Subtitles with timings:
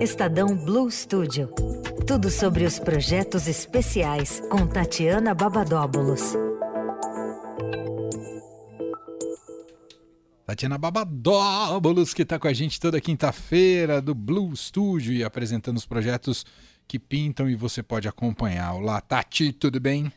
[0.00, 1.48] Estadão Blue Studio.
[2.06, 6.34] Tudo sobre os projetos especiais com Tatiana Babadóbulos.
[10.46, 15.84] Tatiana Babadóbulos, que está com a gente toda quinta-feira do Blue Studio e apresentando os
[15.84, 16.46] projetos
[16.86, 18.74] que pintam e você pode acompanhar.
[18.74, 20.12] Olá, Tati, tudo bem?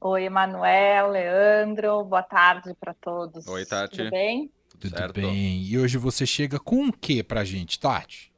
[0.00, 3.46] Oi, Emanuel, Leandro, boa tarde para todos.
[3.46, 3.96] Oi, Tati.
[3.96, 4.50] Tudo bem?
[4.78, 5.20] Tudo Certo.
[5.20, 5.62] bem.
[5.62, 8.31] E hoje você chega com o que pra gente, Tati?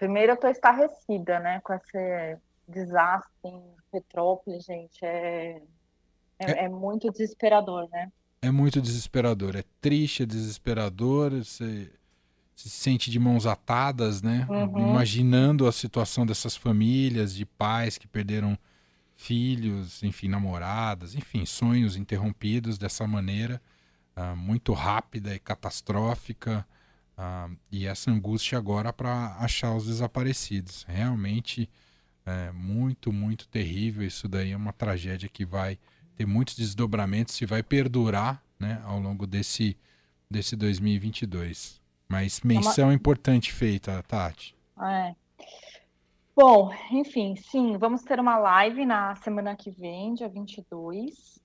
[0.00, 3.62] Primeiro, eu tô estarrecida, né, com esse desastre em
[3.92, 5.04] Petrópolis, gente.
[5.04, 5.60] É,
[6.38, 8.10] é, é muito desesperador, né?
[8.40, 11.90] É muito desesperador, é triste, é desesperador, você
[12.56, 14.46] se sente de mãos atadas, né?
[14.48, 14.88] Uhum.
[14.88, 18.56] Imaginando a situação dessas famílias, de pais que perderam
[19.14, 23.60] filhos, enfim, namoradas, enfim, sonhos interrompidos dessa maneira
[24.16, 26.66] ah, muito rápida e catastrófica.
[27.22, 30.86] Ah, e essa angústia agora para achar os desaparecidos.
[30.88, 31.68] Realmente
[32.24, 34.06] é muito, muito terrível.
[34.06, 35.78] Isso daí é uma tragédia que vai
[36.16, 39.76] ter muitos desdobramentos e vai perdurar né, ao longo desse,
[40.30, 41.78] desse 2022.
[42.08, 44.56] Mas menção importante feita, Tati.
[44.80, 45.14] É.
[46.34, 51.38] Bom, enfim, sim, vamos ter uma live na semana que vem, dia 22,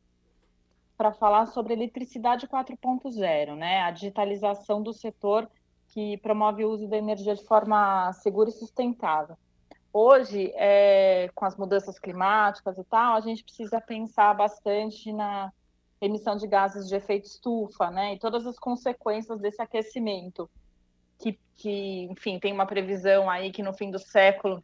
[0.95, 3.81] para falar sobre eletricidade 4.0, né?
[3.81, 5.49] A digitalização do setor
[5.87, 9.37] que promove o uso da energia de forma segura e sustentável.
[9.93, 15.51] Hoje, é, com as mudanças climáticas e tal, a gente precisa pensar bastante na
[16.01, 18.13] emissão de gases de efeito estufa, né?
[18.13, 20.49] E todas as consequências desse aquecimento,
[21.17, 24.61] que, que enfim, tem uma previsão aí que no fim do século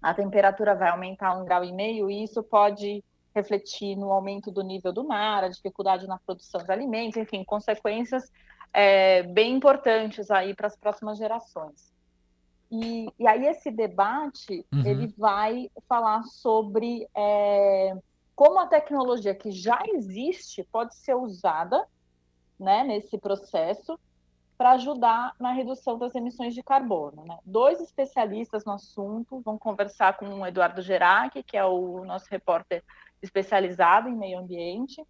[0.00, 4.62] a temperatura vai aumentar um grau e meio, e isso pode refletir no aumento do
[4.62, 8.30] nível do mar, a dificuldade na produção de alimentos, enfim, consequências
[8.72, 11.92] é, bem importantes aí para as próximas gerações.
[12.70, 14.82] E, e aí esse debate Uhum.
[14.86, 17.94] ele vai falar sobre é,
[18.34, 21.86] como a tecnologia que já existe pode ser usada
[22.58, 23.98] né, nesse processo
[24.56, 27.24] para ajudar na redução das emissões de carbono.
[27.24, 27.36] Né?
[27.44, 32.82] Dois especialistas no assunto vão conversar com o Eduardo Gerac, que é o nosso repórter
[33.22, 35.02] especializado em meio ambiente,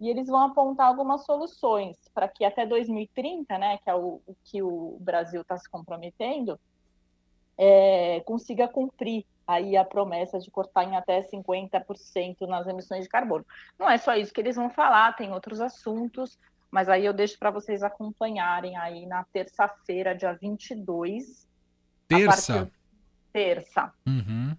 [0.00, 4.36] e eles vão apontar algumas soluções para que até 2030, né, que é o, o
[4.44, 6.58] que o Brasil está se comprometendo,
[7.56, 13.44] é, consiga cumprir aí a promessa de cortar em até 50% nas emissões de carbono.
[13.78, 16.38] Não é só isso que eles vão falar, tem outros assuntos,
[16.70, 21.48] mas aí eu deixo para vocês acompanharem aí na terça-feira, dia 22.
[22.04, 22.70] a Terça?
[23.32, 23.92] Terça.
[24.06, 24.56] Uhum.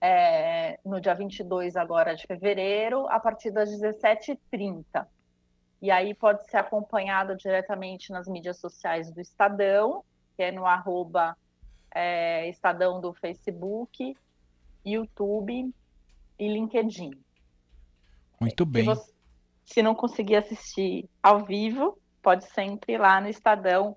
[0.00, 5.06] É, no dia 22 agora de fevereiro, a partir das 17h30.
[5.80, 10.04] E aí pode ser acompanhado diretamente nas mídias sociais do Estadão,
[10.36, 11.36] que é no arroba
[11.94, 14.16] é, Estadão do Facebook,
[14.84, 15.72] YouTube
[16.38, 17.12] e LinkedIn.
[18.40, 18.84] Muito Se, bem.
[18.84, 19.12] você-
[19.64, 23.96] se não conseguir assistir ao vivo, pode sempre ir lá no Estadão,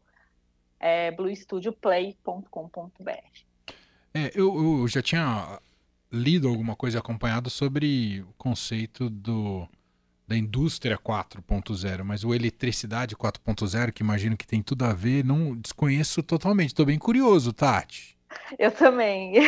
[0.80, 3.12] é, bluestudioplay.com.br.
[4.14, 5.60] É, eu, eu já tinha
[6.12, 9.68] lido alguma coisa acompanhado sobre o conceito do,
[10.28, 15.56] da indústria 4.0, mas o eletricidade 4.0, que imagino que tem tudo a ver, não
[15.56, 16.70] desconheço totalmente.
[16.70, 18.18] Estou bem curioso, Tati.
[18.58, 19.36] Eu também.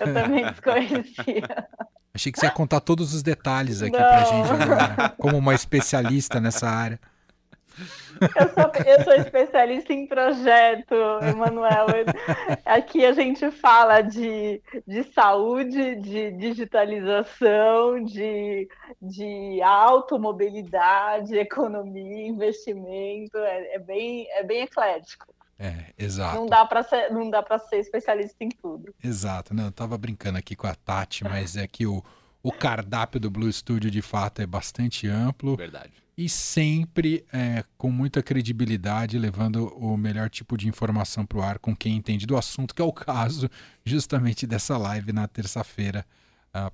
[0.00, 1.68] Eu também desconhecia.
[2.14, 6.40] Achei que você ia contar todos os detalhes aqui pra gente agora, como uma especialista
[6.40, 7.00] nessa área.
[8.20, 11.86] Eu sou, eu sou especialista em projeto, Emanuel.
[12.64, 18.68] Aqui a gente fala de, de saúde, de digitalização, de,
[19.00, 23.36] de automobilidade, economia, investimento.
[23.36, 25.26] É, é bem, é bem eclético.
[25.58, 26.36] É, exato.
[26.36, 28.94] Não dá para ser, não dá para ser especialista em tudo.
[29.02, 32.02] Exato, não, eu tava brincando aqui com a Tati, mas é que o,
[32.42, 36.05] o cardápio do Blue Studio de fato é bastante amplo Verdade.
[36.16, 41.58] E sempre é, com muita credibilidade, levando o melhor tipo de informação para o ar
[41.58, 43.50] com quem entende do assunto, que é o caso
[43.84, 46.06] justamente dessa live na terça-feira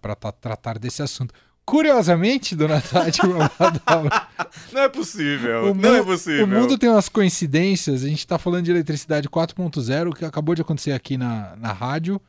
[0.00, 1.34] para tratar desse assunto.
[1.64, 3.20] Curiosamente, dona Tati,
[4.72, 5.70] Não é possível.
[5.70, 6.44] O não é possível.
[6.44, 8.02] o mundo tem umas coincidências.
[8.04, 12.20] A gente está falando de eletricidade 4.0, que acabou de acontecer aqui na, na rádio.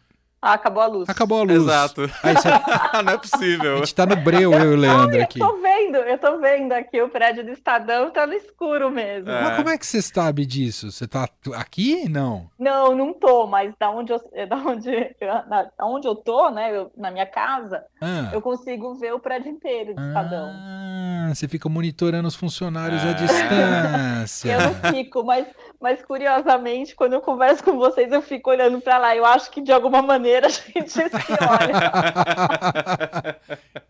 [0.45, 1.07] Ah, acabou a luz.
[1.09, 1.63] Acabou a luz.
[1.63, 2.01] Exato.
[2.21, 2.49] Aí você-
[3.03, 3.77] não é a possível.
[3.77, 5.39] gente tá no breu, eu e o Leandro Eu aqui.
[5.39, 9.29] tô vendo, eu tô vendo aqui o prédio do Estadão, tá no escuro mesmo.
[9.31, 9.41] É.
[9.41, 10.91] Mas como é que você sabe disso?
[10.91, 12.09] Você tá aqui?
[12.09, 12.49] Não.
[12.59, 14.19] Não, não tô, mas da onde eu,
[14.49, 18.29] da onde, eu- na, da onde eu tô, né, eu- na minha casa, Ah.
[18.33, 20.49] eu consigo ver o prédio inteiro do Estadão.
[20.51, 23.13] Ah, você fica monitorando os funcionários à Ah.
[23.13, 24.51] distância.
[24.51, 25.47] Eu não fico, mas,
[25.83, 29.13] mas curiosamente, quando eu converso com vocês, eu fico olhando para lá.
[29.13, 31.83] Eu acho que de alguma maneira a gente se olha.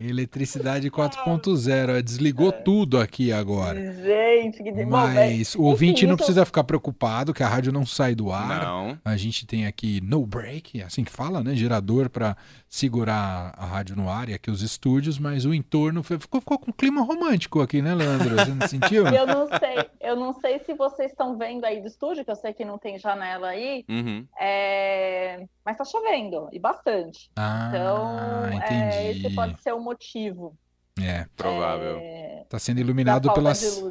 [0.00, 2.52] Eletricidade 4.0, desligou é.
[2.52, 3.94] tudo aqui agora.
[3.94, 6.26] Gente, que Mas bom, o ouvinte enfim, não então...
[6.26, 8.64] precisa ficar preocupado que a rádio não sai do ar.
[8.64, 8.98] Não.
[9.04, 11.54] A gente tem aqui no break, é assim que fala, né?
[11.54, 12.36] Gerador para
[12.74, 16.72] segurar a rádio no ar e aqui os estúdios, mas o entorno ficou, ficou com
[16.72, 18.34] um clima romântico aqui, né, Leandro?
[18.34, 19.06] Você não sentiu?
[19.14, 22.34] eu não sei, eu não sei se vocês estão vendo aí do estúdio, que eu
[22.34, 24.26] sei que não tem janela aí, uhum.
[24.40, 25.46] é...
[25.64, 27.30] mas tá chovendo, e bastante.
[27.36, 30.58] Ah, então, é, esse pode ser o motivo.
[31.00, 31.26] É.
[31.36, 32.00] Provável.
[32.42, 32.60] Está é...
[32.60, 33.84] sendo iluminado pelas,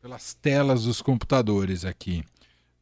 [0.00, 2.22] pelas telas dos computadores aqui.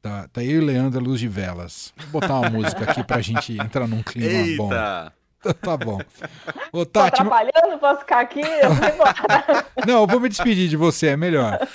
[0.03, 1.95] Tá, tá eu e Leandro luz de velas.
[1.97, 4.63] Vou botar uma música aqui pra gente entrar num clima Eita.
[4.63, 5.18] bom.
[5.61, 5.99] Tá bom.
[6.73, 7.79] Ô, Tati, Tô atrapalhando?
[7.79, 8.41] Posso ficar aqui?
[8.41, 9.67] Eu vou embora.
[9.87, 11.59] Não, eu vou me despedir de você, é melhor.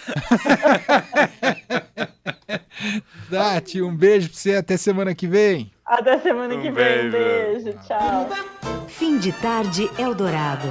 [3.31, 4.55] Tati, um beijo pra você.
[4.55, 5.71] Até semana que vem.
[5.85, 7.07] Até semana um que vem.
[7.07, 7.73] Um beijo.
[7.87, 8.29] Tchau.
[8.87, 10.67] Fim de tarde, Eldorado.